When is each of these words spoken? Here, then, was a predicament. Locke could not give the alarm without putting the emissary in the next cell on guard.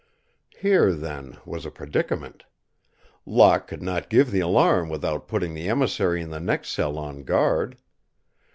Here, 0.59 0.93
then, 0.93 1.37
was 1.45 1.63
a 1.63 1.69
predicament. 1.69 2.45
Locke 3.23 3.67
could 3.67 3.83
not 3.83 4.09
give 4.09 4.31
the 4.31 4.39
alarm 4.39 4.89
without 4.89 5.27
putting 5.27 5.53
the 5.53 5.69
emissary 5.69 6.23
in 6.23 6.31
the 6.31 6.39
next 6.39 6.69
cell 6.69 6.97
on 6.97 7.21
guard. 7.21 7.77